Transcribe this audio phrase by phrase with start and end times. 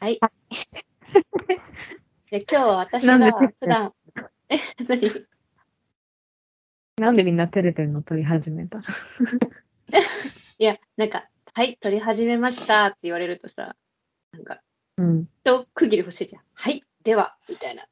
[0.00, 0.20] はい。
[2.30, 3.92] じゃあ今日は私が普段、
[4.48, 5.26] え、何？
[6.98, 8.02] なんでみんな照れてんの？
[8.02, 8.84] 撮り始めたら。
[10.58, 13.74] いや、なんか、はい、撮り始めましたって言われるとさ、
[14.32, 14.60] なんか、
[14.98, 15.28] うん。
[15.42, 16.42] と区切り欲しいじゃん。
[16.54, 17.86] はい、では、みたいな。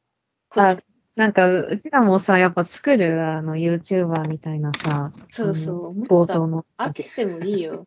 [0.51, 0.77] あ
[1.17, 6.03] なんか、うちらもさ、やっぱ作る、あの、YouTuber みたいなさ、そうそう。
[6.03, 6.65] 冒頭の。
[6.77, 7.87] あってもいいよ。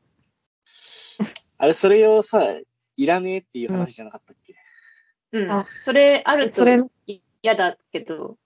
[1.57, 2.41] あれ、それをさ、
[2.99, 4.55] いらねえっていう話じゃなかったっけ、
[5.31, 5.65] うんあ。
[5.83, 6.77] それあるとそれ、
[7.41, 8.37] 嫌だけど、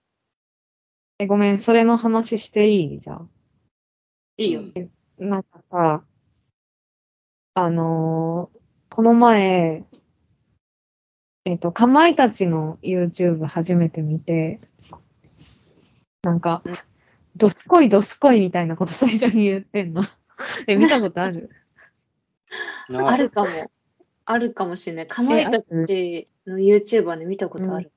[1.18, 3.00] えごめん、それの話していい？
[3.00, 3.30] じゃん。
[4.36, 4.62] いいよ。
[5.18, 6.04] なんかさ、
[7.54, 8.58] あのー
[8.90, 9.82] この前、
[11.44, 14.60] えっ、と、かまいたちの YouTube 初めて見て、
[16.22, 16.74] なんかうん、
[17.34, 20.02] どすこいどすこいみたいなこと最初に言ってんの。
[20.68, 21.50] え、見たことある？
[22.88, 23.48] な あるかも。
[24.26, 25.06] あるかもしれない。
[25.06, 27.92] かまいたちの YouTuber で見たことある。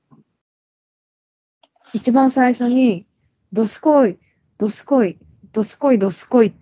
[1.94, 3.06] 一番最初に、
[3.52, 4.18] どすこい、
[4.58, 5.18] どすこい、
[5.52, 6.52] どすこいどすこいっ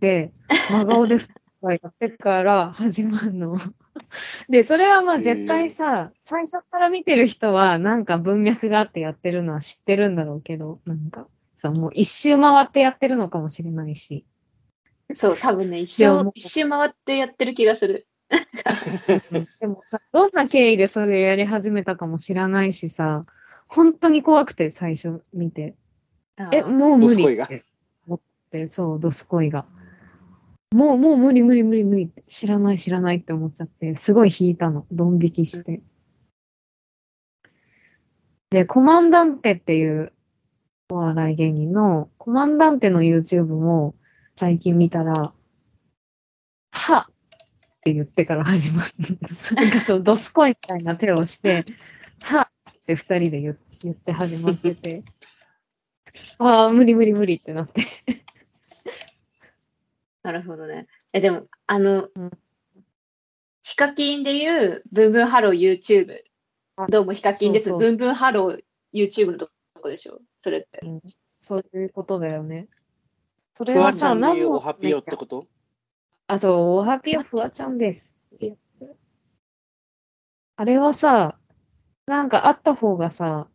[0.00, 0.32] て、
[0.70, 1.18] 真顔で
[1.62, 3.56] やってから 始まるの。
[4.48, 14.26] で、それはまあ絶対さ、最初から見てる人はなんか文脈があってやってるのは知ってるんだろうけど、なんか、そう、もう一周回ってやってるのかもしれないし。
[15.14, 18.08] そう、多分ね、一周一周回ってやってる気がする。
[19.60, 23.26] でもさ、どんな経緯でそれやり始めたかも知らないしさ、
[23.68, 25.74] 本当に怖くて最初見て。
[26.52, 27.64] え、もう無理どすこいがって
[28.06, 29.66] 思って、そう、ドスコイが。
[30.72, 34.86] もう、もう無理無理無理無理って、知らない知らないって思っちゃって、すごい引いたの。
[34.90, 35.82] ドン引きして。
[38.50, 40.12] で、コマンダンテっていう
[40.90, 43.94] お笑い芸人の、コマンダンテの YouTube も
[44.36, 45.32] 最近見たら、
[46.70, 47.08] は
[47.82, 48.90] っって言ってから始まる。
[49.56, 51.64] なんかそう、ドスコイみたいな手をして、
[52.22, 55.02] はっって二人で言言って始まってて、
[56.38, 57.84] ああ、無理無理無理ってなって。
[60.22, 60.86] なるほどね。
[61.12, 62.30] え、でも、あのうん、
[63.62, 66.16] ヒカキンで言う、ブンブンハロー YouTube。
[66.88, 67.70] どうもヒカキンです。
[67.70, 69.48] そうそうブンブンハロー YouTube のと
[69.80, 70.80] こでしょそれって。
[71.40, 72.68] そういうことだよね。
[73.54, 75.48] それはさ、何のおはぴよってこと？
[76.32, 78.16] あ、そう、おはぴよフワちゃんです。
[80.56, 81.38] あれはさ、
[82.06, 83.48] なんかあった方がさ、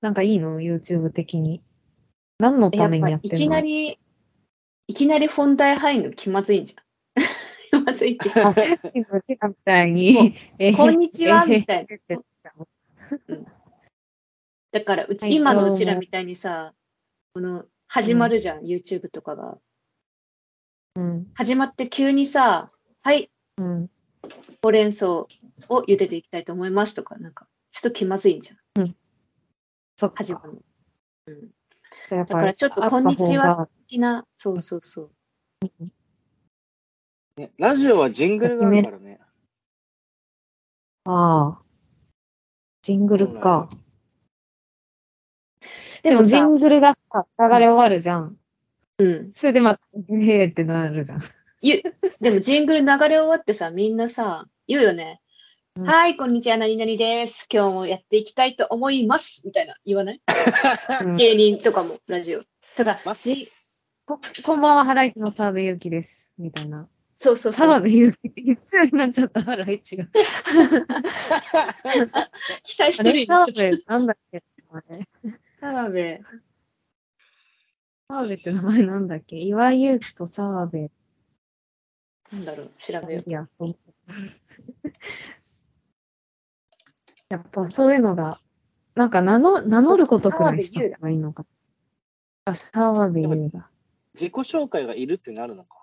[0.00, 1.62] なんかいいの ?YouTube 的に。
[2.38, 3.38] 何のためにやってんの？
[3.38, 3.98] いきなり、
[4.86, 6.84] いきなり本題入るの気まずいんじゃん。
[7.70, 12.16] 気まずいってさっきのみたいに、えこんにちはみたいな。
[12.16, 13.44] な。
[14.72, 16.72] だから、うち、はい今のうちらみたいにさ、
[17.34, 19.58] この、始まるじゃん、YouTube とかが。
[20.96, 22.70] うん、始まって急にさ、
[23.02, 23.90] はい、うん。
[24.62, 25.28] ほうれん草を
[25.68, 28.94] 茹でていきたいと思いますとか、なんか、ちょっと気まずいんじゃん、
[29.96, 30.16] そっか。
[30.24, 30.58] 始まるの。
[31.28, 32.16] うん。
[32.16, 35.10] やっぱだからちょっとこんにちは的な、そうそうそう。
[37.36, 39.20] ねラジオはジングルがあるからね。
[41.04, 41.62] ああ。
[42.82, 43.68] ジングルか。
[46.02, 48.38] でもさ、でもジングルがさ、流れ終わるじゃん。
[48.98, 49.30] うん。
[49.34, 49.80] それでまた、
[50.10, 51.20] へーってなるじゃん。
[51.60, 51.82] ゆ
[52.20, 55.20] でもジングル流れ終わってさ、みんなさ、言うよね。
[55.76, 57.46] うんはい、こんにちは、何々です。
[57.52, 59.42] 今日もやっていきたいと思います。
[59.44, 60.20] みたいな、言わない？
[61.04, 62.42] うん芸人とかも、ラジオ。
[62.76, 63.52] ただ、じ
[64.06, 66.32] ここんばんは、ハライチの澤部ゆきです。
[66.38, 66.88] みたいな。
[67.18, 67.66] そうそうそう。
[67.68, 70.06] 澤部ゆき一緒になっちゃった、ハライチが。
[72.64, 73.26] 期待してるよ。
[73.26, 74.42] 澤ちょっ部、なんだっけ？
[75.60, 76.20] 澤部。
[78.08, 79.36] 澤部って名前なんだっけ？
[79.36, 80.90] 岩井ゆきと澤部。
[82.32, 83.76] なんだろう、調べよいや、そう
[87.28, 88.40] やっぱそういうのが、
[88.94, 91.44] なんか名の名乗ることくらいした方がいいのか。
[92.44, 93.68] あ、澤部優だ。
[94.14, 95.76] 自己紹介がいるってなるのか。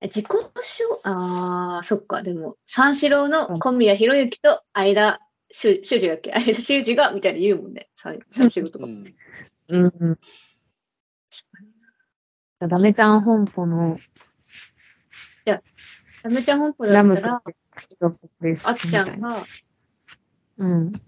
[0.00, 0.04] う。
[0.06, 2.22] 自己紹あー、そっか。
[2.22, 5.20] でも、三四郎の小宮弘之と相田
[5.50, 7.90] 修修二だっけ相田修二が、みたいに言うもんね。
[7.96, 8.86] 三三四郎とか。
[8.86, 9.14] うん。
[9.68, 10.18] うんうん。
[12.60, 13.98] ダメちゃん本舗の
[16.24, 17.42] ダメちゃん本舗だラムったら、
[18.00, 18.66] 君です。
[18.66, 19.44] あっちゃんが、
[20.56, 20.92] うん。
[20.92, 21.00] 撮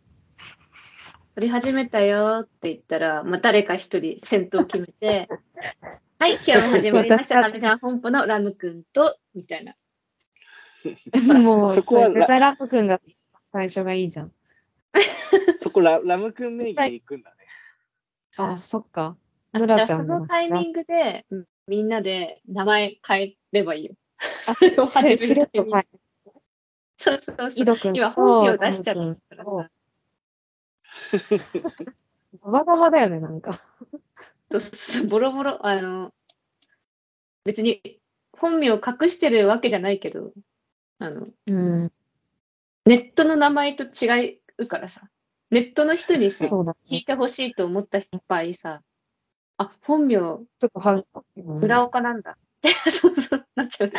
[1.39, 5.27] り始めたよって言ったら、まあ、誰か一人先頭決めて、
[6.21, 7.41] はい、今日も始まりました。
[7.41, 9.75] ダメちゃん本舗のラムくんと、みたいな。
[11.43, 13.01] もう、 そこは絶対ラップ君が
[13.53, 14.33] 最初がいいじゃん。
[15.57, 17.37] そこララム君名義で行くんだね。
[18.37, 19.17] あ、そっか。
[19.65, 23.95] ラちゃんそのタイミングで、うんみんなで名前変えればいいよ。
[24.47, 26.41] あそれを始めしれっとるタイミング
[26.97, 27.93] そうそうそう。
[27.93, 29.71] 今本名出しちゃったからさ。
[32.45, 33.61] ガバガバだよね、なんか。
[35.11, 36.13] ボロボロ、あの、
[37.45, 38.01] 別に
[38.33, 40.33] 本名を隠してるわけじゃないけど、
[40.99, 41.93] あの、うん。
[42.85, 45.09] ネットの名前と違うからさ、
[45.51, 46.27] ネットの人に。
[46.27, 48.83] 聞いてほしいと思った場合さ、
[49.59, 51.07] あ、本名、ちょっとはず
[51.37, 52.37] 村岡なんだ。
[52.91, 53.93] そうそう、なっちゃう。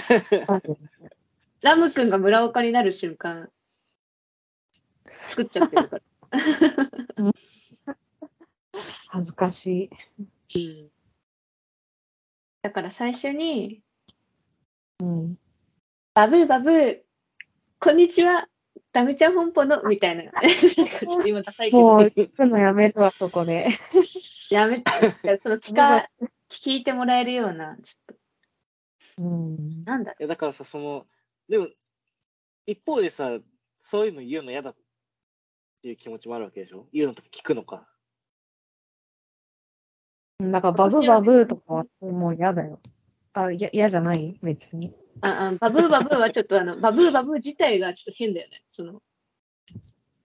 [1.61, 3.49] ラム君が村岡になる瞬間、
[5.27, 6.01] 作っちゃってるから。
[9.07, 9.89] 恥ずかし
[10.53, 10.89] い。
[12.61, 13.81] だから最初に、
[14.99, 15.39] うん。
[16.13, 16.99] バブーバブー、
[17.79, 18.47] こんにちは、
[18.91, 20.31] ダメちゃん本舗の、みたいな。
[21.25, 23.67] 今ダサいけど、もう、行くのやめるわ、そこで。
[24.49, 24.85] やめて、
[25.41, 26.09] その聞か、
[26.49, 28.17] 聞いてもらえるような、ちょっ
[29.17, 29.85] うん。
[29.85, 31.05] と、なんだいやだからさ、その、
[31.49, 31.67] でも、
[32.65, 33.39] 一方でさ、
[33.79, 34.75] そういうの言うの嫌だっ
[35.81, 36.87] ていう気持ちもあるわけでしょ？
[36.91, 37.87] 言うのとか聞くのか。
[40.39, 42.79] だから、バブバブーとかはもう嫌だよ。
[43.33, 44.39] あ、いや、嫌じゃない？
[44.43, 44.93] 別に。
[45.21, 48.63] ああバブーバブーはちょっとあの、バブーバブー自体がちょっと変だよね。
[48.69, 49.01] その、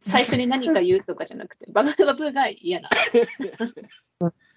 [0.02, 2.88] 最初に何か言うとかじゃなくて、 バブーバブーが嫌だ。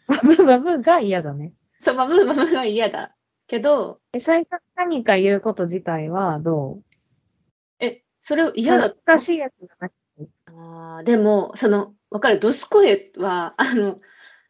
[0.07, 1.53] バブバブーが嫌だね。
[1.79, 3.15] そう、バブーバブーが嫌だ。
[3.47, 6.79] けど、え最初何か言うこと自体はど
[7.79, 10.27] え、それをう嫌だ恥ずかしいやつじゃなくて。
[10.47, 14.01] あーでも、その、わかる、ドスコエは、あの、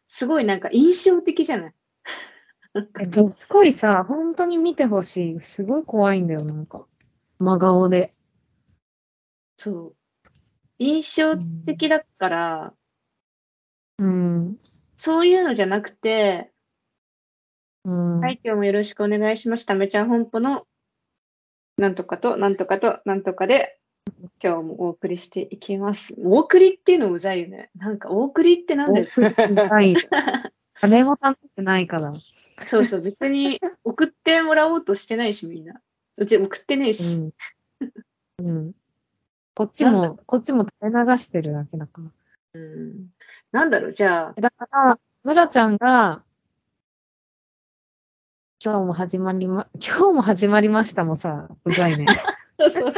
[0.06, 1.74] すごいなんか印象的じゃない？
[3.00, 5.40] え、どすこいさ、本当に見てほしい。
[5.40, 6.86] すごい怖いんだよ、なんか。
[7.38, 8.14] 真顔で。
[9.58, 9.95] そう。
[10.78, 11.36] 印象
[11.66, 12.74] 的だから、
[13.98, 14.56] うん。
[14.96, 16.52] そういうのじゃなくて、
[17.84, 18.20] うん。
[18.20, 19.64] はい、今日もよろしくお願いします。
[19.64, 20.66] ためちゃん本舗の、
[21.78, 23.78] なんとかと、なんとかと、なんとかで、
[24.42, 26.14] 今日もお送りしていきます。
[26.18, 27.70] お送りっていうのうざいよね。
[27.76, 29.06] なんか、お送りってなんだよ。
[29.06, 29.94] 送ってない。
[30.80, 32.14] 誰も頼ってないから。
[32.66, 35.80] そうそう、別に送ってもらおうとしてないし、みんな。
[36.16, 37.16] うち送ってねえし。
[38.38, 38.46] うん。
[38.46, 38.72] うん。
[39.56, 42.60] こっちも、こっちも垂れ流してるだけだから。
[42.60, 43.08] うん。
[43.52, 46.22] なんだろう、じゃあ、だから、村ちゃんが、
[48.62, 52.04] 今日も始まりま、今日も始まりましたもさ、うざいね。
[52.60, 52.92] そうそう。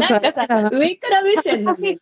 [0.00, 1.98] なんかさ、上から目線なんで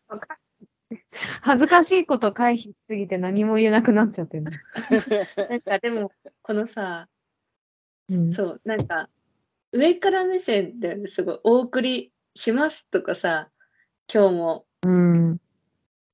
[1.40, 4.50] 恥ずかしい、こと回避しすぎて何も言えなくなっちゃってるの。
[5.48, 6.12] なんかでも、
[6.42, 7.08] このさ、
[8.10, 8.30] うん。
[8.30, 9.08] そう、なんか、
[9.72, 13.50] 上から目線ですごい、お送りしますとかさ、
[14.12, 15.40] 今日もうん。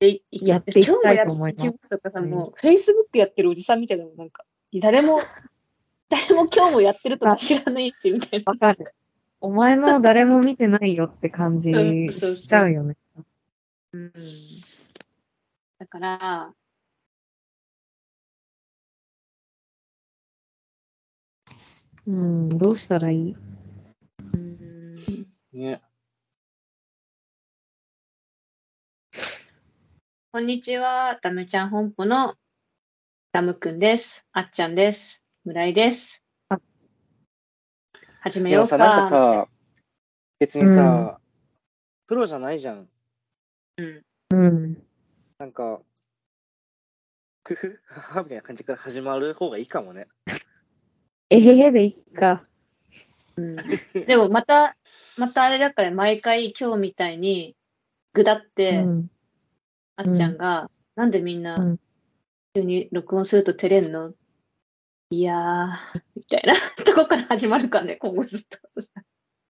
[0.01, 4.45] でいやっていきたいと思います今日もやってとかさ、うんもう、Facebook やってるおじさんみたいなのなんか、
[4.81, 5.21] 誰も、
[6.09, 8.53] 誰も今日もやってるとか知らないし、みたいな。
[8.53, 8.95] わかる。
[9.41, 12.97] お前の誰も見てないよって感じしちゃうよね。
[13.93, 14.13] うん。
[15.79, 16.55] だから、
[22.07, 23.37] うん、どうしたらいい？
[24.35, 24.97] うん、
[25.53, 25.83] ね。
[30.35, 32.37] こんにちは、ダメちゃん本舗の
[33.33, 34.25] ダムくんです。
[34.33, 35.21] あっちゃんです。
[35.45, 36.59] 村井ですあ。
[38.21, 38.79] 始めようか。
[38.79, 39.47] なんかさ、
[40.39, 41.21] 別にさ、
[42.07, 42.89] プロじゃないじゃん。
[43.77, 44.03] うん。
[44.31, 44.83] うん。
[45.37, 45.83] なんか、
[47.47, 50.09] ふふ、ははみたいな感じから始まる方がいいかもね。
[51.29, 52.47] えへへでいっか。
[53.37, 53.57] うん、
[54.07, 54.79] でもまた、
[55.19, 57.55] またあれだから毎回今日みたいに
[58.15, 59.11] ぐだっうて、ん。
[59.97, 61.81] あっちゃんが、なんでみんなうん
[62.55, 64.13] 急に録音すると照れんの？
[65.11, 68.59] いやー、みたいな とこから始まるからね、今後ずっと。
[68.69, 69.07] そしたら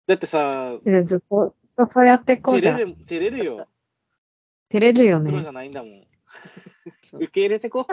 [0.07, 1.55] だってさ、でずっと、
[1.91, 2.79] そうやってこうじゃん。
[2.79, 3.69] 照れる、照れるよ。
[4.71, 5.49] 照れるよねプロじ。
[5.49, 6.07] ゃないんだもん。
[7.03, 7.87] そう受け入れてこ。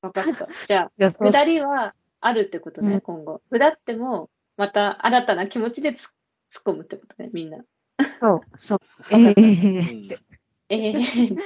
[0.00, 0.48] わかった。
[0.66, 3.42] じゃあ、じゃあそう下りはあるってことね、うん今後。
[3.50, 6.06] 下っても、また新たな気持ちでつ
[6.52, 7.64] 突っ込むってことね、みんな。
[8.20, 8.78] そう、そう。
[9.12, 10.08] うええん
[10.74, 11.36] えー、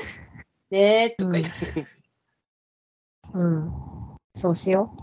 [0.70, 1.50] ねーとか言って
[3.34, 3.72] うん。
[4.36, 4.94] そうしよ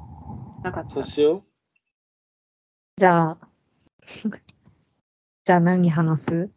[0.62, 0.64] う。
[0.64, 1.04] なかったそう。
[1.04, 1.46] しよ
[2.96, 3.50] じゃあ、
[5.44, 6.32] じゃあ何話す？
[6.34, 6.54] う。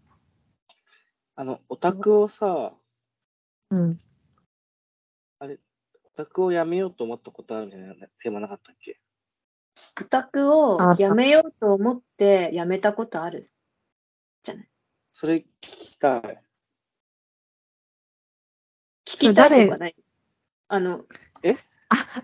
[1.35, 2.73] あの、オタクをさ、
[3.71, 4.01] うん。
[5.41, 5.49] オ
[6.15, 9.01] タクをやめようと思ったことあるみたいなテーマなかったっけ？
[10.01, 13.51] オタクをあやめようと思ってやめたことある？
[15.13, 16.46] それ聞きたい。
[19.17, 19.95] 聞きたいとかない
[20.69, 21.05] あの、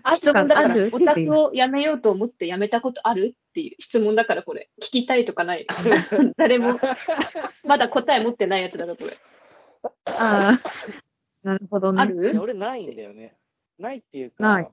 [0.03, 4.69] あ質問だからオタクをやめようと思ってやめたことあるっていう質問だから、これ。
[4.81, 5.67] 聞きたいとかない。
[6.37, 6.77] 誰も、
[7.65, 9.17] まだ答え持ってないやつだな、これ。
[10.05, 10.61] ああ。
[11.43, 12.01] なるほどね。
[12.01, 12.41] ある？
[12.41, 13.35] 俺ないんだよね。
[13.77, 14.43] ないっていうか。
[14.43, 14.67] ない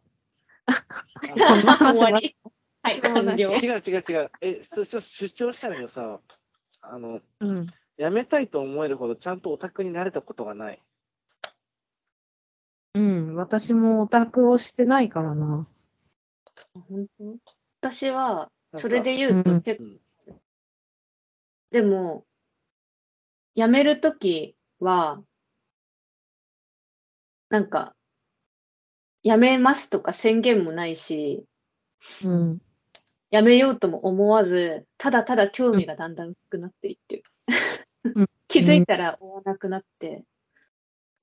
[1.95, 2.37] 終わり。
[2.83, 2.91] は？
[2.93, 3.51] い、完了。
[3.51, 4.31] の違う違う違う。
[4.41, 6.21] え、そそ主張したんだけどさ、
[6.83, 7.67] あの、うん。
[7.97, 10.83] やめたいと思えるほどちゃんとオタクになれたことがない。
[13.31, 13.37] うん。
[13.37, 15.67] 私もオタクをしてないからな。
[16.89, 17.39] 本当？
[17.81, 20.01] 私は、それで言うと、うん結うん
[21.71, 22.27] でも、
[23.55, 25.23] 辞めるときは、
[27.49, 27.95] なんか、
[29.23, 31.45] 辞めますとか宣言もないし、
[32.25, 32.59] うん。
[33.31, 37.23] 辞めようとも思わず、ただただ興味がだんだん薄くなっていってる
[38.17, 38.31] うん。
[38.49, 40.25] 気づいたら追わなくなって、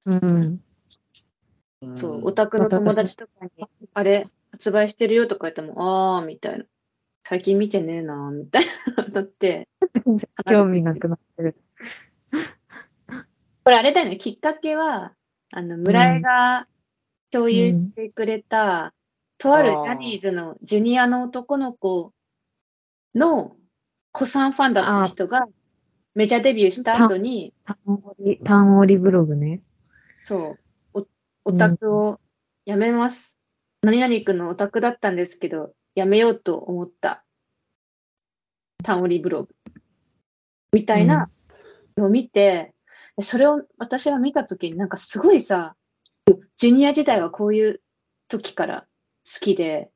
[0.06, 0.64] うん。
[1.96, 6.66] そう、オタクの友達とかに、あれ、発売してるよとか言っても、あー、みたいな。
[7.24, 8.64] 最近見てねえな、みたい
[8.96, 9.04] な。
[9.04, 9.68] だって、
[10.50, 11.56] 興味なくなってる。
[13.64, 15.14] これあれだよね、きっかけは、
[15.52, 16.68] あの、村井が
[17.32, 18.94] 共有してくれた、
[19.38, 22.12] とあるジャニーズのジュニアの男の子
[23.14, 23.56] の
[24.12, 25.48] 子さんファンだった人が、
[26.16, 29.62] メジャーデビューした後に、単折り、単折りブログね。
[30.24, 30.58] そう、お
[31.48, 32.20] オタクを
[32.66, 33.38] やめます。
[33.82, 37.24] 何々くんのオタクだったんですけど、やめようと思った。
[38.84, 39.56] 単折りブログ。
[40.74, 41.30] みたいな
[41.96, 42.74] のを見て、
[43.22, 45.78] それを私が見たときになんかすごいさ、
[46.58, 47.82] ジュニア時代はこういう
[48.28, 48.82] 時から
[49.26, 49.90] 好きで、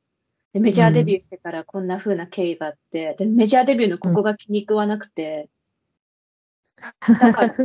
[0.53, 5.49] でメジャーデビューしてからこんな風な経緯があって、でメジャーデビューのここが気に食わなくて、
[7.19, 7.55] だから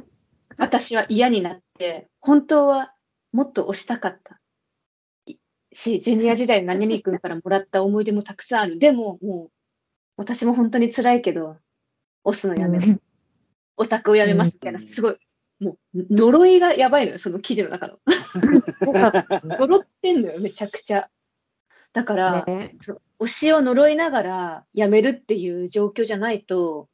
[0.56, 2.92] 私は嫌になって、本当は
[3.32, 4.40] もっと推したかった。
[5.26, 5.36] い
[5.72, 8.78] し、ジュニア時代の何々君からもらった思い出もたくさんある。
[8.78, 9.50] でも、もう、
[10.16, 11.56] 私も本当に辛いけど、
[12.24, 13.12] 押すのやめます。
[13.76, 15.18] オタクをやめますみたいな、すごい、
[15.60, 17.98] もう、呪いがやばいのよ、その記事の中の。
[18.82, 21.10] 呪ってんのよ、めちゃくちゃ。
[21.92, 22.76] だから、ね
[23.18, 26.90] 推しを呪いながら辞めるっていう状況じゃないと、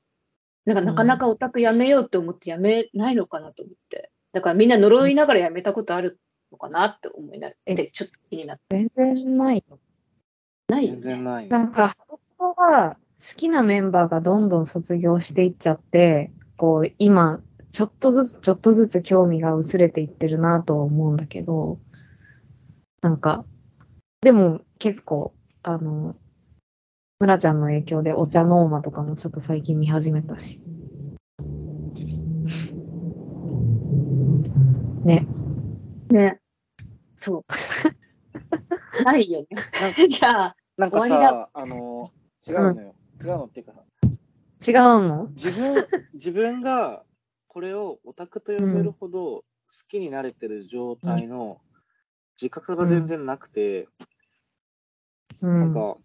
[0.64, 4.11] なんかなかなかオタク辞めようと思って辞めないのかなと思って。
[4.32, 6.18] だからみんな呪いながら辞めたことある
[6.50, 8.76] のかなって思いなえって、ちょっと気になって。
[8.76, 9.78] 全然ないよ。
[10.68, 10.88] ない？
[10.88, 11.24] よ全然ね。
[11.24, 11.48] ない。
[11.48, 12.96] なんか、ハロプロが好
[13.36, 21.78] きなメンバーがどんどん卒業していっちゃって、こう、今、ちょっとずつちょっとずつ興味が薄れていってるなとは思うんだけど、
[23.00, 23.44] なんか、
[24.20, 26.16] でも結構、あの、
[27.20, 30.60] 村ちゃんの影響でお茶ノーマとかもちょっと最近見始めたし。
[35.04, 35.26] ね。
[36.10, 36.40] ね。
[37.16, 37.44] そう。
[39.04, 39.48] ないよね。
[40.08, 42.12] じゃあ、なんかさ、あの、
[42.46, 42.94] 違うのよ。
[43.22, 43.82] 違うのっていうかさ、
[44.66, 45.26] 違うの？
[45.30, 47.04] 自分、 自分が
[47.48, 49.44] これをオタクと呼べるほど好
[49.88, 51.60] きになれてる状態の
[52.40, 53.88] 自覚が全然なくて、
[55.40, 55.60] うん。
[55.60, 55.96] なんか、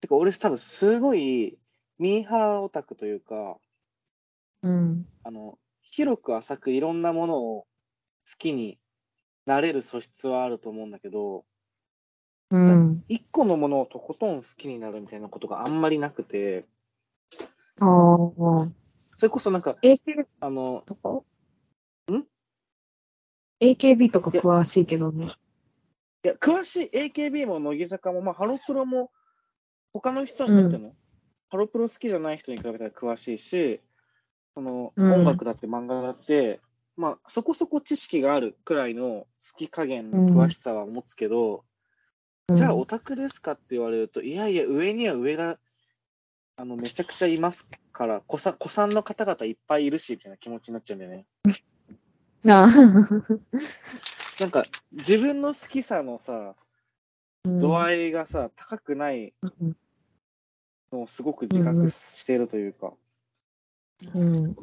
[0.00, 1.58] てか俺多分すごい
[1.98, 3.58] ミーハーオタクというか、
[4.62, 5.06] うん。
[5.24, 7.68] あの、広く浅くいろんなものを好
[8.38, 8.78] きに
[9.46, 11.44] なれる素質はあると思うんだけど、
[12.50, 13.04] うん。
[13.08, 16.66] 一個のものをとことん好きになるみたいなことがあんまりなくて、
[17.80, 18.68] ああ。
[19.16, 21.24] それこそなんか、AKB あの、とかん
[23.60, 25.34] ?AKB とか詳しいけどね。
[26.24, 29.10] いや、詳しい AKB も乃木坂も、まあ、ハロプロも、
[29.92, 30.94] 他の人にとっても、
[31.50, 33.80] ハロプロ好きじゃない人に比べたら詳しいし、
[34.54, 36.60] その、うん音楽だって漫画だって、
[36.96, 41.64] まあ、そこそこ知識があるくらいの好き加減の詳しさは持つけど、
[42.52, 45.58] じゃあオタクですかって言われると、いやいや、上には上が、
[46.56, 51.26] あの、めちゃくちゃいますから、子さ子さんの方々いっぱいいるし、みたいな気持ちになっちゃうんだよね。
[52.46, 52.66] あ
[54.40, 56.54] なんか、自分の好きさのさ、
[57.44, 57.82] 度い。
[57.82, 59.76] 合いがさ、高くないうん
[60.94, 62.92] のをすごく自覚しているというか。
[64.14, 64.56] うん。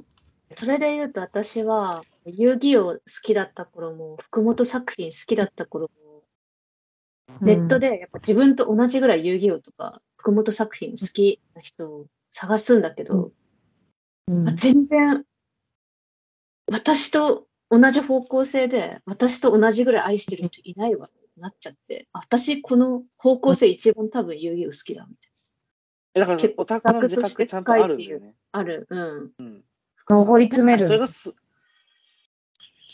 [0.56, 6.24] それで言うと私は、遊戯王好きだった頃も、福本作品好きだった頃も、
[7.42, 13.32] ネットでやっぱ自分と同じぐらい遊戯王とか、福本作品好きな人を探すんだけど、
[14.28, 15.26] うん、あ全然、
[16.68, 25.32] 私と同じ方向性で、私と同じぐらい愛してる人いないわ、なっちゃって、あ私この方向性一番多分遊戯王好きだ、みたい
[26.14, 28.36] えだから結、構オタクの自覚ちゃんとあるんだよね。
[28.52, 28.60] な。
[28.60, 29.32] ある、うん。
[29.40, 29.64] うん。
[30.08, 30.86] 上り詰める。
[30.86, 31.34] それがす、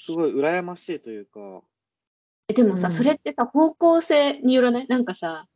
[0.07, 1.61] すごい羨ましいというか、
[2.47, 4.87] えでもさ、うんそれってさ、方向性によらない？
[4.87, 5.47] なんかさ、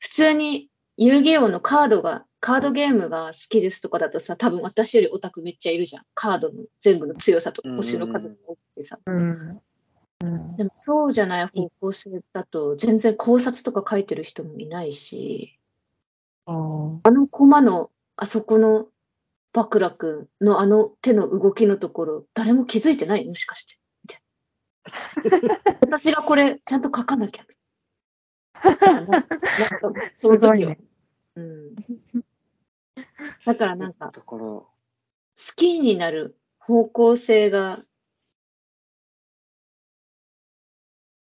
[0.00, 6.02] 普通に遊戯王のカードが、カードゲームが好きですとかだとさ、多分私よりオタクめっちゃいるじゃん。
[6.14, 8.98] カードの全部の強さとか星の数が多くてさ。
[9.06, 9.60] うん。
[10.24, 10.56] うん。
[10.56, 15.60] でもそうじゃない方向性だと、全然考察とか書いてる人もいないし、
[16.44, 18.88] あのコマの、あそこの
[19.52, 23.24] バクラ君のあの手の動きのところ、誰も気づいてない？
[23.24, 23.76] もしかして。
[25.80, 27.44] 私がこれちゃんと書かなきゃ。
[30.52, 30.78] ね。
[31.36, 31.74] うん。
[33.44, 34.68] だからなんか、だから、好
[35.56, 37.84] きになる方向性が、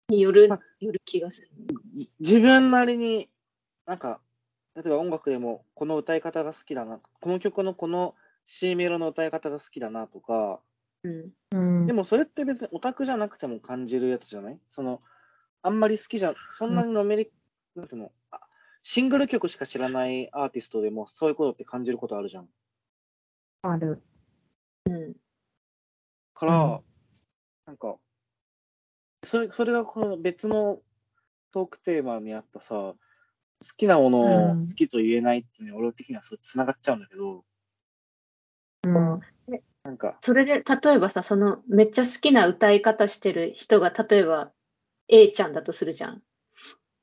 [0.10, 1.50] によるまあ、よる気がする。
[1.96, 3.30] じ自分なりに、
[3.86, 4.22] なんか、
[4.76, 8.16] 例えば音楽でも、この歌い方が好きだな、この曲のこの
[8.46, 10.62] C メロの歌い方が好きだなとか、
[11.04, 11.32] うん。
[11.52, 11.94] うんで。
[11.94, 14.60] もそれって別にオタクじゃなくても感じるやつじゃない？
[14.70, 15.00] その、
[15.64, 17.32] あんまり好きじゃ、そんなにのめり、
[17.76, 18.42] なんていうの、あ
[18.84, 22.50] シングル曲しか知らないアーティストでもそういうことって感じることあるじゃん。
[23.64, 24.02] ある。
[24.86, 25.16] うん。
[26.36, 26.84] から、うん
[27.68, 27.98] なんか、
[29.24, 30.82] それ、それがこの別の
[31.52, 32.96] トークテーマにあったさ、好
[33.78, 34.20] きなもの
[34.52, 37.46] をうん好きと言えないっていうのは俺的にはそう繋がっちゃうんだけど、
[38.84, 39.22] うん。
[39.84, 44.52] なんか、それで、例えばさ、その、めっちゃ好きな歌い方してる人が、例えば、
[45.08, 46.22] A ちゃんだとするじゃん。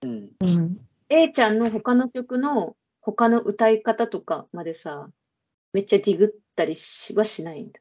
[0.02, 0.30] うん。
[0.40, 0.78] うん。
[1.08, 5.10] A ちゃんの他の曲の他の歌い方とかまでさ、
[5.72, 7.80] めっちゃディグったりしはしないんだ。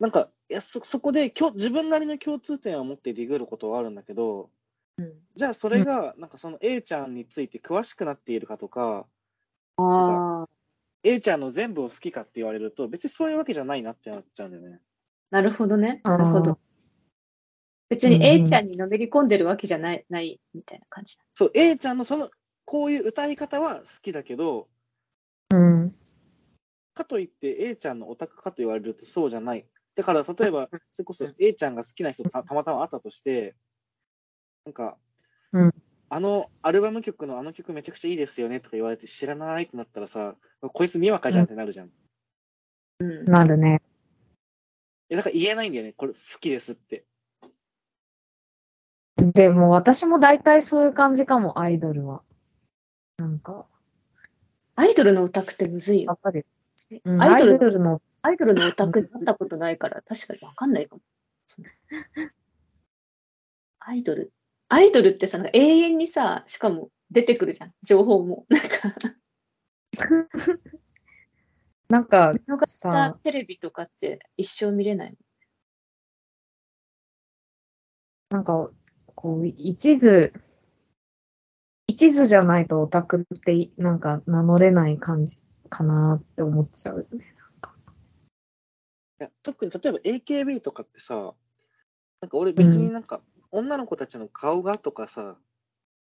[0.00, 4.50] なんか、いやそ、そこできょ自分なりの共通点を持ってディグることはあるんだけど、
[4.96, 5.12] うん。
[5.36, 9.06] じゃあそれが、なんかその A ちゃんについて詳しくなっているかとか、
[9.76, 10.48] ああ、
[11.02, 14.80] A ちゃんの全部を好きかって言われると、別にそういうわけじゃないなってなっちゃうんだよね。
[15.30, 16.00] なるほどね。
[16.04, 16.58] なるほど。
[17.88, 21.18] 別に A ちゃんにのめり込んでるわけじゃない、ないみたいな感じ。
[21.34, 22.30] そう、A ちゃんのその、
[22.64, 24.68] こういう歌い方は好きだけど、
[25.52, 25.94] うん。
[26.94, 29.66] かといって A ちゃんのオタクかと言われるとそうじゃない。
[29.96, 33.56] だから例えば、それこそ A ちゃんが好きな人とたたまたま会ったとして、
[34.64, 34.98] なんか、
[35.52, 35.72] うん
[36.12, 41.90] あのアルバム曲のあの曲めちゃくちゃいいですよねとか言われて知らないってなったらさ、こいつにわかじゃんってなるじゃん。
[42.98, 43.24] うん。
[43.26, 43.80] なるね。
[45.08, 47.04] えだから言えないんだよね、これ好きですって。
[49.16, 52.22] でも私も大体そういう感じかも、アイドルは。
[53.18, 53.66] なんか、
[54.74, 56.06] アイドルのオタクってむずいよ。
[56.08, 56.44] やっぱり、
[57.04, 61.02] うんアイドルの、アイドルのオタクになったことないから、確かにわかんないかも。
[63.78, 64.32] アイドル。
[64.72, 67.74] アイドルってさ、なんか永遠にさ、しかも出てくるじゃん。
[67.82, 68.46] 情報も。
[71.88, 75.16] なんか、 なんか、さテレビとかって一生見れない。
[78.30, 78.70] なんか、
[79.16, 80.32] こう、一途、
[81.88, 87.34] 一途じゃないとオタクって、なんか名乗れない感じかなって思っちゃうよね。
[89.18, 91.34] いや特に例えば AKB とかってさ、
[92.20, 93.20] なんか俺別になんか、
[93.52, 95.36] 女の子たちの顔がとかさ、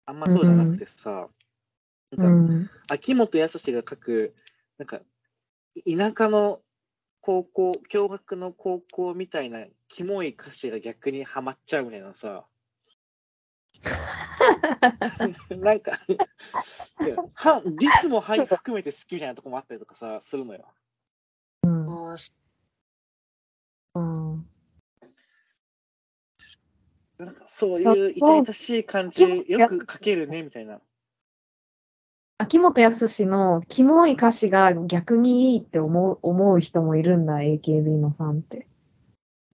[0.05, 1.29] あんまそうじゃなくてさ、
[2.11, 2.69] うなんか、ん。
[2.89, 4.33] 秋元康が書く、
[4.77, 5.01] なんか、
[5.85, 6.61] い田舎の
[7.21, 12.45] 高校、共学の高校みたいな、キモい歌詞が逆にハマっちゃうみたいなさ、
[15.49, 15.91] なんか、
[17.33, 20.65] はディスもはい含めて好きみたいなとこもあったりとかさ、するのよ。
[21.63, 22.13] うん。
[22.13, 22.17] あ
[23.95, 24.49] うん。
[27.19, 30.79] なんかそういう痛々しい感じ、よく書けるね、みたいな。
[32.37, 38.65] 秋元康のキモい歌詞が逆にいいって思う思う人もいるんだ、AKB のファンって。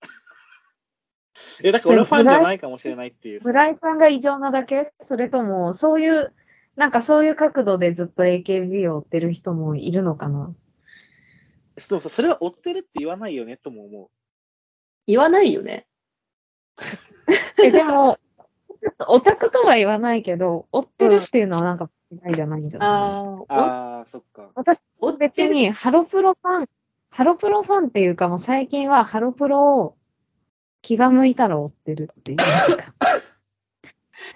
[1.64, 3.48] え、だから俺はファンじゃないかもしれないっていうさ。
[3.48, 4.94] 村井さんが異常なだけ？
[5.02, 6.36] それとも、そういう、
[6.76, 10.54] なんかそういう角度でずっと AKB を追ってる人もいるのかな？
[11.76, 14.10] でもさ、それは追ってるって言わないよね、とも思う。
[15.08, 15.88] 言わないよね。
[17.64, 18.20] え、でも、
[19.08, 21.90] オタクとは言わないけど、追ってるっていうのはなんか、
[22.22, 22.90] ないじゃないんじゃない？
[22.90, 22.94] あ
[23.50, 24.50] あ、ああ、そっか。
[24.56, 24.84] 私。
[25.20, 26.70] 別にハロプロファン、
[27.10, 29.98] ハロプロファンっていうかもう最近はハロプロを
[30.82, 32.38] 気が向いたら追ってるっていう。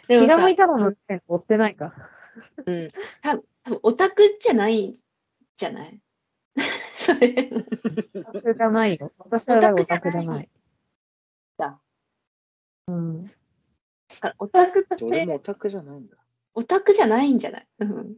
[0.07, 0.93] 気が向いたらの
[1.27, 1.93] 追ってないか。
[2.65, 2.87] うん。
[3.21, 4.93] 多分多分オタクじゃないん
[5.55, 5.99] じゃない？
[6.95, 7.51] それ。
[8.15, 9.11] オタクじゃないよ。
[9.19, 10.49] 私はオタクじゃない。
[12.89, 13.25] だうん。
[13.25, 13.31] だ
[14.21, 16.17] からオタクっ俺てもオタクじゃないんだ。
[16.53, 18.15] オタクじゃないんじゃない、うん、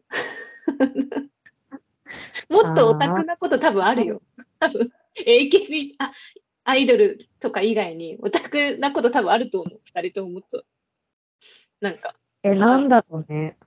[2.49, 4.21] もっとオタクなこと多分あるよ。
[4.59, 4.91] 多分
[5.25, 6.11] AKB、あ、
[6.63, 9.79] アイドルとか以外にオタクなこと多分あると思う。
[9.83, 10.63] 二人とももっと。
[11.81, 12.15] なんか。
[12.43, 13.57] え、なんだろうね。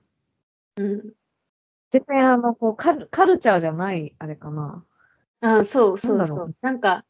[0.77, 1.13] うん。
[1.91, 4.85] 絶対あの、こうカル、カルチャーじゃない、あれかな。
[5.41, 6.55] あそうそうなんだろそう。
[6.61, 7.05] なんか、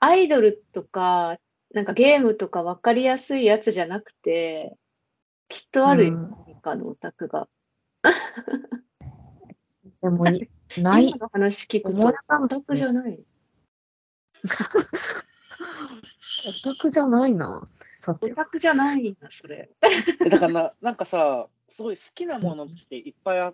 [0.00, 1.38] アイドルとか、
[1.74, 4.76] なんかゲームとか分かりやすいやつじゃなくて、
[5.48, 7.48] きっとあるよ、かのオタクが。
[10.00, 11.18] でもい、ない今。
[11.18, 12.12] の話聞くとオ
[12.48, 13.24] タクじゃない。
[16.46, 17.68] オタクじゃないな。
[18.06, 19.70] オタクじゃないな、それ。
[20.24, 23.52] えだからな、なんかさ、すごい好きなものっていっぱいあ、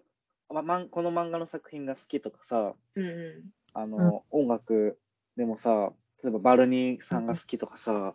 [0.50, 4.98] ままんこの漫画の作品が好きとかさ、うんうあの、音楽
[5.36, 8.14] でもさ、例えばバルニーさんが好きとかさ、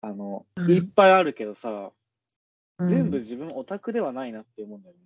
[0.00, 1.92] あの、うんいっぱいあるけどさ、
[2.78, 3.18] うん全部。
[3.18, 5.00] 自分オタクではないなって思うんだよね。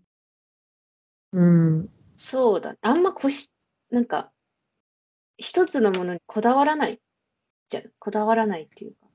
[1.33, 1.79] うん。
[1.81, 1.89] ん。
[2.17, 2.77] そうだ。
[2.81, 3.51] あんまこし、
[3.91, 4.33] なんか、
[5.37, 7.01] 一つのものにこだわらない。
[7.69, 9.07] じゃこだわらないっていうか。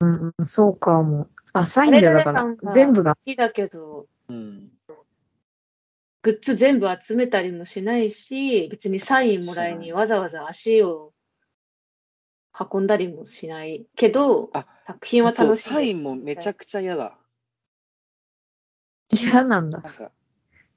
[0.00, 1.28] うん、うんそうかも。
[1.52, 3.20] あ、サインでだから全部が好。
[3.24, 4.70] きだけど、うん。
[6.22, 11.13] グッズ全部集めたりもしないし、別にサインもらいにわざわざ足を
[12.58, 15.70] 運んだりもしないけどあ、作品はそう楽しい。
[15.70, 17.18] サインもめちゃくちゃ嫌だ。
[19.10, 19.80] 嫌なんだ。
[19.80, 20.12] なんか、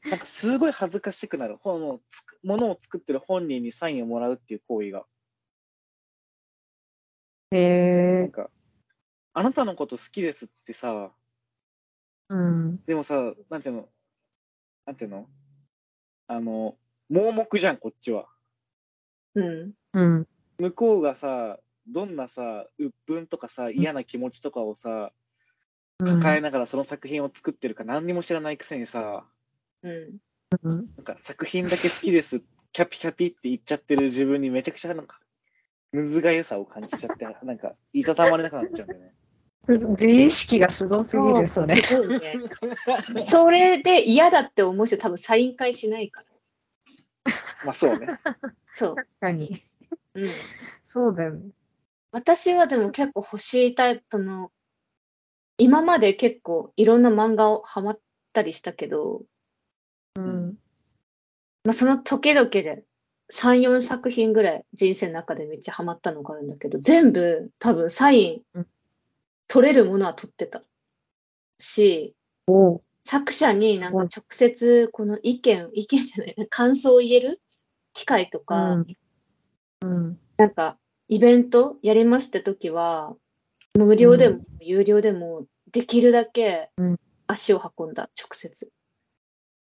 [0.10, 1.58] なんかすごい恥ずかしくなる。
[1.58, 5.06] 本をつく、ものを作ってる本人にサインをもらうっていう行為が。
[7.52, 8.22] へえ。
[8.22, 8.50] なんか、
[9.34, 11.12] あなたのこと好きですってさ、
[12.30, 12.84] うん。
[12.86, 13.90] でもさ、なんていうの、
[14.86, 15.28] なんていうの？
[16.28, 16.78] あの、
[17.10, 18.28] 盲目じゃん、こっちは。
[19.36, 19.74] うん。
[19.94, 20.28] うん。
[20.60, 25.12] 向こうがさ、どんなさ、鬱憤とかさ、嫌な気持ちとかをさ、
[26.00, 29.26] 抱えながらその作品を作ってるか何にも知らないくせにさ、
[29.84, 30.18] うん。
[30.64, 30.76] うん。
[30.96, 32.42] なんか作品だけ好きです、
[32.74, 35.20] キャピキャピって言っちゃってる自分にめちゃくちゃなんか、
[35.92, 39.14] むずがゆさを感じちゃって、 なんか、いたたまれなくなっちゃうんだよね。
[39.68, 41.76] 自意識がすごすぎる、それ。
[41.76, 41.82] ね。
[43.26, 46.24] それで嫌だって思う人多分サイン会しないか
[47.26, 47.34] ら。
[47.66, 48.08] まあそうね。
[48.76, 48.96] そう。
[48.96, 49.62] 確かに。
[50.14, 50.32] うん。
[50.86, 51.50] そうだよね。
[52.18, 54.52] 私はでも結構欲しいタイプの、
[55.60, 58.00] 今まで結構いろんな漫画をハマっ
[58.34, 59.22] たりしたけど、
[60.16, 60.58] うん。
[61.64, 62.84] まあ、その時々で
[63.32, 68.68] 3、4作品ぐらい人生の中でめっちゃハマったのがあるんだけど、全部多分サインうん
[69.48, 70.64] 取れるものは取ってた
[71.60, 72.16] し、
[73.06, 77.42] 作者になんかす直接この意見、意見じゃないな、感想を言える
[77.94, 78.86] 機会とか、うん
[79.84, 80.20] うん。
[80.38, 83.16] なんかイベントやりますって時は、
[83.78, 88.72] 無料でも有料でもできるだけうん足を運んだ、直接。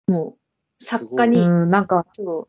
[0.08, 0.36] も
[0.80, 2.48] う作家にうん、なんか、そ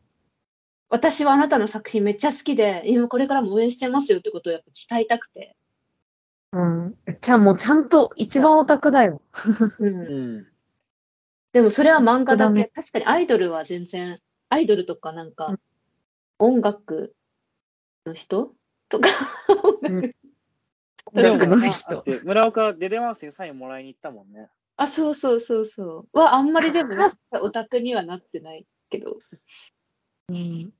[0.88, 5.56] 私はあなたの作品めっちゃ好きで、今これからも応援してますよってことをやっぱ伝えたくて。
[6.52, 6.94] うん。
[7.20, 9.22] じゃあもうちゃんと一番オタクだよ。
[9.78, 10.46] うんうん。
[11.52, 12.70] でもそれは漫画だけ。
[12.74, 15.60] 確かにアイドルは全然、アイドルとかなんか、うん
[16.38, 17.14] 音楽
[18.04, 18.52] の人
[18.88, 19.08] とか、
[22.24, 24.48] 村岡デデマウスにサインもらいに行ったもんね。
[24.76, 26.18] あ、そうそうそうそう。
[26.18, 26.94] はあんまりでも
[27.32, 29.18] オタクにはなってないけど。
[30.28, 30.72] うん。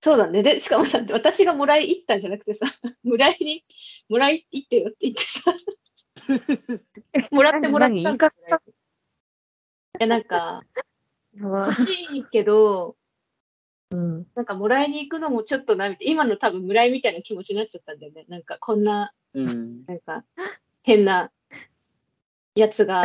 [0.00, 0.42] そうだね。
[0.42, 2.66] で、しかもさ、私がもらい行ったんじゃなくてさ、
[3.02, 3.64] もらいに、
[4.08, 5.54] もらい行ってよって言ってさ、
[7.32, 8.02] もらってもらったんい
[10.00, 10.62] や、なんか、
[11.34, 12.96] 欲しいけど、
[13.90, 14.26] うん。
[14.34, 18.26] なんかもらいに行くのもちょっとな、みたいな今の多分村井みたいな気持ちになっちゃったんだよね。
[18.28, 19.84] なんかこんな、うん。
[19.86, 20.24] なんか
[20.82, 21.30] 変な
[22.54, 23.04] やつが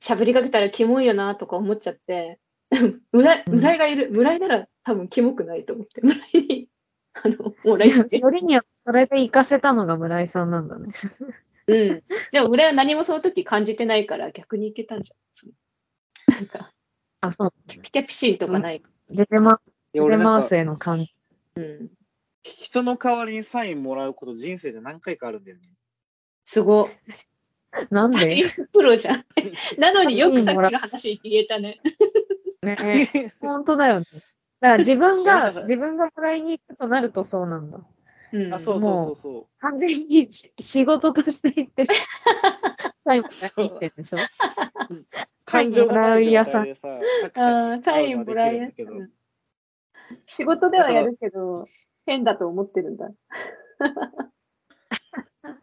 [0.00, 2.38] 喋りかけたらキモいよなとか思っちゃって、
[3.12, 6.68] 村井うん村井がいる、村井なら多分キモくないと思って、村井に、
[7.14, 8.18] あの、もらいに行って。
[8.18, 10.92] よりにはそれで活かせたのが村井さんなんだね。
[11.66, 12.02] うん。
[12.32, 15.18] でも村井は何もその時感じてないから逆に行けたんじゃん。
[15.32, 15.52] その
[16.28, 16.70] なんか、
[17.20, 17.52] あ、そう。
[17.66, 18.82] キャピキャピシーンとかない。
[19.08, 19.83] 出てます。
[19.94, 21.14] いや出てマウスへの感じ。
[21.56, 21.90] うん。
[22.42, 25.62] 人の代わりにサインもらうこと人生で何回かあるんだよね。
[26.44, 26.90] すご。
[27.90, 28.44] なんで？
[28.72, 29.24] プロじゃん。
[29.78, 31.80] なのによくさっきの話言えたね。
[32.62, 33.32] ね。
[33.40, 34.06] 本当だよね。
[34.60, 37.80] だから自分が、自分がもらいに行くとなるとそうなんだ。
[38.32, 38.52] うん。
[38.52, 41.86] あ、そうそうそうそ完全にし仕事として行って、
[43.04, 43.28] 最後
[43.62, 44.18] に行ってんでしょ？
[44.18, 45.06] う。
[45.44, 49.23] 感情がない状態でさ、 作者ああ、にサインもらうのはできるんだけど。
[50.26, 51.66] 仕事ではやるけど、
[52.06, 53.10] 変だと思ってるんだ。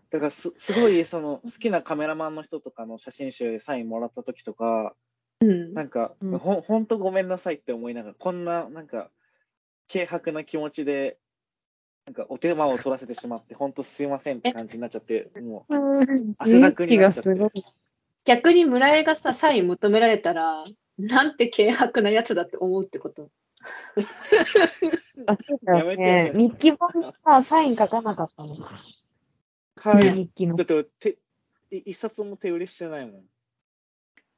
[0.10, 4.96] だからすすごいその好きなカメラマンの人とかの写真集でサインもらった時とか、
[5.40, 5.74] うん。
[5.74, 6.38] なんか、うん。
[6.38, 9.10] ほほんとごめんなさいって思いながら、こんななんか
[9.92, 11.18] 軽薄な気持ちで
[12.06, 17.32] なんかお手間を取らせてしまって、本当すいませんって感じになっちゃって、もううん汗だくになっちゃって。
[18.26, 20.64] 逆に村江がさ、サイン求められたら、
[20.98, 21.36] なん。
[21.36, 23.30] て軽薄なやつだって思うってこと。
[25.28, 26.34] あそうだよやめてね。
[26.34, 28.56] 日記本にさ、サイン書かなかったの。
[28.56, 30.63] はい日記のだ。
[30.63, 31.19] ってて
[31.71, 33.24] い一冊も手売りしてないもん。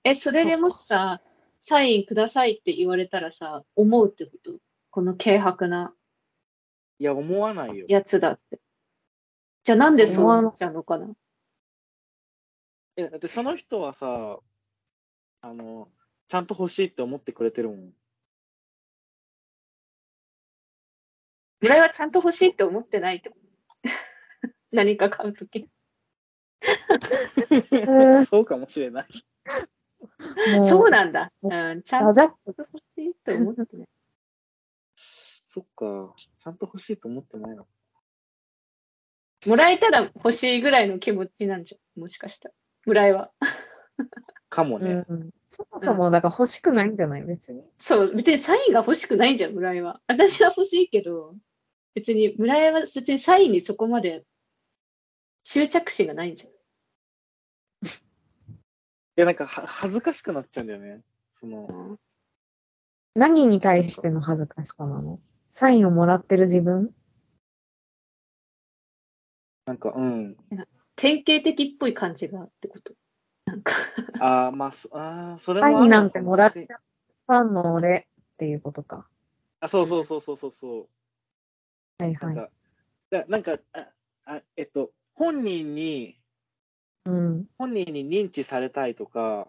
[0.04, 1.22] え、それでもしさ、
[1.60, 4.60] サインくださいって言われたらさ、思うってこと？
[4.90, 5.94] この軽薄な
[7.00, 7.86] いや、思わないよ。
[7.88, 8.60] やつだって。
[9.64, 11.08] じゃあなんでそう思っちゃうのかな？
[12.96, 14.40] えだってその人はさ、
[15.42, 15.90] あの、
[16.28, 17.92] ちゃんと欲しいって思ってくれてるもん。
[21.64, 23.32] 村井はちゃんと欲しいって思ってないと
[24.74, 25.70] 何か買うとき。
[28.30, 29.08] そうかもしれない。
[30.68, 31.32] そうなんだ。
[31.42, 33.88] うん、ちゃんと欲しいって思ってない。
[35.46, 36.14] そっか。
[36.38, 37.66] ちゃんと欲しいと思ってないの。
[39.46, 42.00] もらえたら欲しいぐらいの気持ちなんじゃ。
[42.00, 42.56] もしかしたら。
[42.86, 43.32] 村井は。
[44.50, 45.06] かもね。
[45.08, 45.30] うん。
[45.50, 47.64] そもそも、だから欲しくないんじゃない別に。
[47.78, 50.02] そう、別にサインが欲しくないんじゃん、村井は。
[50.08, 51.36] 私は欲しいけど、
[51.96, 54.26] 別に村井は別にサインにそこまで
[55.44, 56.50] 執着心がないんじゃん。
[56.50, 56.54] い？
[59.18, 61.04] や、なんかは恥ずかしくなっちゃうんだよね。
[61.34, 62.00] その、
[63.16, 65.20] 何に対しての恥ずかしさなの？
[65.50, 66.96] サインをもらってる自分？
[69.66, 70.36] なんか、うん。
[70.96, 72.94] 典型的っぽい感じがってこと？
[73.46, 73.74] なんか、
[74.20, 76.80] ああ、まあ、そあーそれサもあるインなんてもらっちゃ
[77.28, 79.08] ファンの俺っていうことか。
[79.60, 80.88] あ、そうそうそうそうそうそう。
[81.98, 82.36] はいはい。
[82.36, 82.52] なんか、
[83.10, 83.90] だなんかあ
[84.26, 86.20] あ、えっと、本人に、
[87.06, 87.46] うん。
[87.58, 89.48] 本人に認知されたいとか、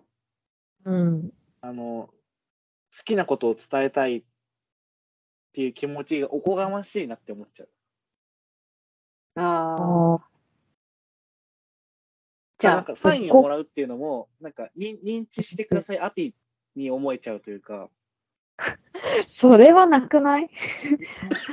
[0.85, 1.33] うん。
[1.61, 2.11] あの、
[2.97, 4.25] 好きなことを伝えたいっ
[5.53, 7.71] ていう気持ちがおこがましいなって思っちゃう。
[9.37, 10.29] ああ。
[12.59, 16.35] じゃあ、なんかサインをもらうっていうのも、なんか認認知してくださいアピ
[16.77, 17.89] に思えちゃうというか、
[19.27, 20.51] それはなくない？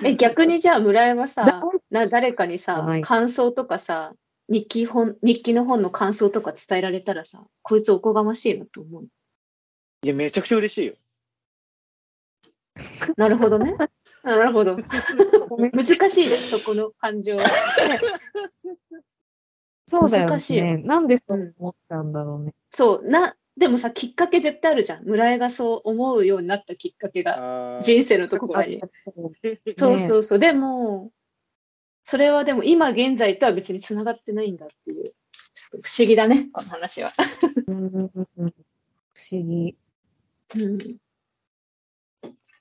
[0.03, 4.13] え、逆にじゃあ村井はさだ、な誰かにさはい、感想とかさ、
[4.49, 9.07] 日記本、日記の本の感想とか伝えられたらさ、こいつおこがましいなと思う。
[10.03, 10.93] いや、めちゃくちゃ嬉しいよ。
[13.17, 13.75] なるほどね。
[14.23, 14.77] なるほど。
[14.77, 17.45] 難しいです、そこの感情は。
[19.87, 20.77] そうだよ難しいね。
[20.77, 22.53] なんでそう思ったんだろうね。
[22.69, 25.03] そう、な、でもさ、きっかけ絶対あるじゃん。
[25.03, 28.81] 村井がそう思うようになったきっかけが、人生のどこかに。
[29.77, 30.39] そうそうそう。
[30.39, 31.11] でも、
[32.03, 35.13] それはでも今現在とは別に繋がってないんだっていう。
[35.83, 37.13] 不思議だね、この話は。
[37.69, 38.09] 不
[39.31, 39.77] 思議。
[40.55, 40.79] うん、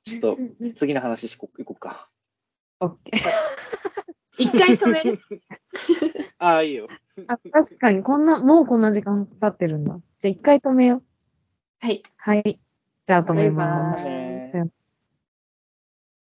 [0.04, 0.38] ちょっと、
[0.74, 2.10] 次の話しこ行こうか。
[2.80, 3.20] オッケー。
[4.36, 5.18] 一回止める。
[6.36, 6.88] ああ、いいよ。
[7.26, 9.98] あ、確かに、こんな、もうこんな時間経ってるんだ。
[10.20, 11.02] じゃあ一回止めよう。
[11.80, 12.02] はい。
[12.18, 12.61] はい。
[13.06, 14.29] じゃあ止めます。